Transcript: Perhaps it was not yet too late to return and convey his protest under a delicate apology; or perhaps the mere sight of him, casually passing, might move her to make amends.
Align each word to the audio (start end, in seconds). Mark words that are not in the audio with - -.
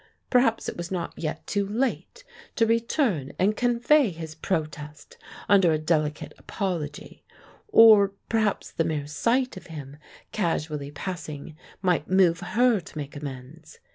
Perhaps 0.31 0.67
it 0.67 0.75
was 0.75 0.89
not 0.89 1.13
yet 1.15 1.45
too 1.45 1.63
late 1.69 2.23
to 2.55 2.65
return 2.65 3.33
and 3.37 3.55
convey 3.55 4.09
his 4.09 4.33
protest 4.33 5.15
under 5.47 5.71
a 5.71 5.77
delicate 5.77 6.33
apology; 6.39 7.23
or 7.67 8.11
perhaps 8.27 8.71
the 8.71 8.83
mere 8.83 9.05
sight 9.05 9.57
of 9.57 9.67
him, 9.67 9.97
casually 10.31 10.89
passing, 10.89 11.55
might 11.83 12.09
move 12.09 12.39
her 12.39 12.79
to 12.79 12.97
make 12.97 13.15
amends. 13.15 13.77